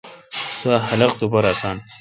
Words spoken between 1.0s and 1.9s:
تو پر ہسان۔